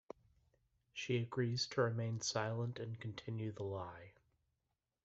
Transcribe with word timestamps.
She 0.93 1.19
agrees 1.19 1.67
to 1.67 1.81
remain 1.81 2.21
silent 2.21 2.79
and 2.79 2.99
continue 2.99 3.51
the 3.51 3.61
lie. 3.61 4.13